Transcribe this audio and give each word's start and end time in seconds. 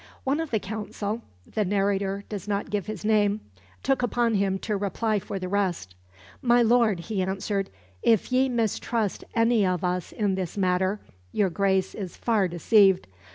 One 0.23 0.39
of 0.39 0.49
the 0.49 0.57
Council 0.59 1.21
the 1.45 1.63
narrator 1.63 2.23
does 2.27 2.47
not 2.47 2.71
give 2.71 2.87
his 2.87 3.05
name 3.05 3.39
took 3.83 4.01
upon 4.01 4.33
him 4.33 4.57
to 4.65 4.75
reply 4.75 5.19
for 5.19 5.37
the 5.37 5.47
rest. 5.47 5.93
"My 6.41 6.63
Lord," 6.63 7.01
he 7.01 7.21
answered, 7.21 7.69
"if 8.01 8.31
ye 8.31 8.49
mistrust 8.49 9.23
any 9.35 9.63
of 9.63 9.83
us 9.83 10.11
in 10.11 10.33
this 10.33 10.57
matter 10.57 11.01
your 11.31 11.51
Grace 11.51 11.93
is 11.93 12.17
far 12.17 12.47
deceived. 12.47 13.05